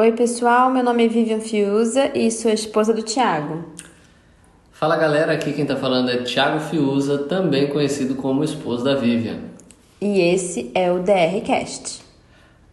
[0.00, 3.66] Oi, pessoal, meu nome é Vivian Fiuza e sou a esposa do Tiago.
[4.72, 9.40] Fala galera, aqui quem tá falando é Tiago Fiuza, também conhecido como esposo da Vivian.
[10.00, 12.00] E esse é o DR Cast.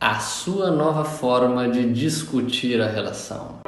[0.00, 3.58] A sua nova forma de discutir a relação.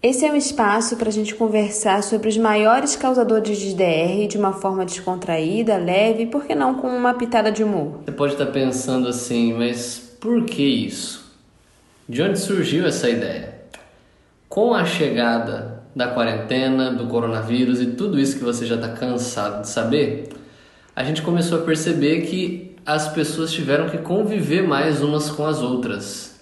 [0.00, 4.38] Esse é um espaço para a gente conversar sobre os maiores causadores de DR de
[4.38, 8.02] uma forma descontraída, leve e, por que não, com uma pitada de humor.
[8.04, 11.34] Você pode estar pensando assim, mas por que isso?
[12.08, 13.58] De onde surgiu essa ideia?
[14.48, 19.62] Com a chegada da quarentena, do coronavírus e tudo isso que você já está cansado
[19.62, 20.28] de saber,
[20.94, 25.60] a gente começou a perceber que as pessoas tiveram que conviver mais umas com as
[25.60, 26.37] outras.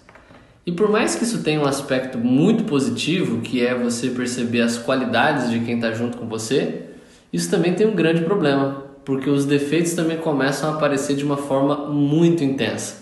[0.66, 4.76] E por mais que isso tenha um aspecto muito positivo, que é você perceber as
[4.76, 6.86] qualidades de quem está junto com você,
[7.32, 11.36] isso também tem um grande problema, porque os defeitos também começam a aparecer de uma
[11.36, 12.96] forma muito intensa.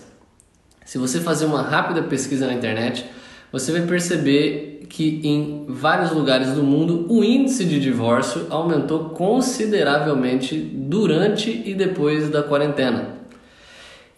[0.85, 3.07] Se você fazer uma rápida pesquisa na internet,
[3.51, 10.57] você vai perceber que em vários lugares do mundo o índice de divórcio aumentou consideravelmente
[10.57, 13.15] durante e depois da quarentena.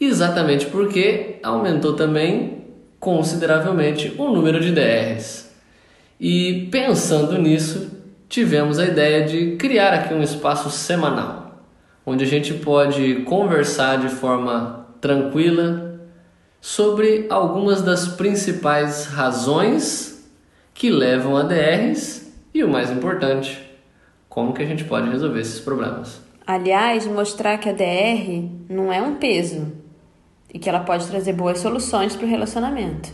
[0.00, 2.55] Exatamente porque aumentou também
[2.98, 5.50] consideravelmente o número de DRs.
[6.18, 7.90] E pensando nisso,
[8.28, 11.62] tivemos a ideia de criar aqui um espaço semanal,
[12.04, 16.00] onde a gente pode conversar de forma tranquila
[16.60, 20.28] sobre algumas das principais razões
[20.74, 23.62] que levam a DRs e o mais importante,
[24.28, 26.20] como que a gente pode resolver esses problemas.
[26.46, 29.72] Aliás, mostrar que a DR não é um peso,
[30.56, 33.10] e que ela pode trazer boas soluções para o relacionamento.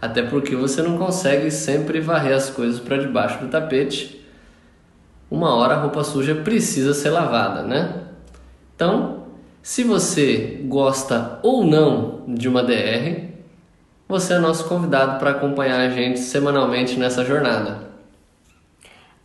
[0.00, 4.24] Até porque você não consegue sempre varrer as coisas para debaixo do tapete.
[5.28, 8.04] Uma hora a roupa suja precisa ser lavada, né?
[8.76, 9.24] Então,
[9.60, 13.30] se você gosta ou não de uma DR,
[14.08, 17.84] você é nosso convidado para acompanhar a gente semanalmente nessa jornada.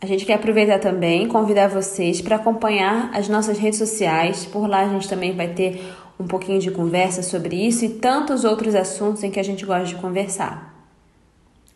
[0.00, 4.44] A gente quer aproveitar também convidar vocês para acompanhar as nossas redes sociais.
[4.44, 5.80] Por lá a gente também vai ter
[6.22, 9.86] um pouquinho de conversa sobre isso e tantos outros assuntos em que a gente gosta
[9.86, 10.72] de conversar.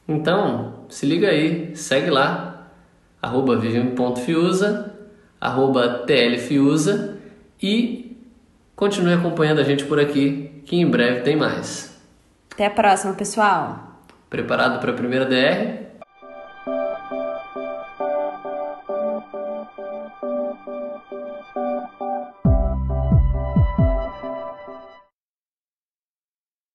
[0.08, 2.70] Então, se liga aí, segue lá,
[3.20, 4.94] arroba vivian.fiuza,
[5.40, 7.18] arroba tlfiuza
[7.60, 8.16] e
[8.76, 11.98] continue acompanhando a gente por aqui, que em breve tem mais.
[12.52, 14.00] Até a próxima, pessoal!
[14.30, 15.85] Preparado para a primeira DR?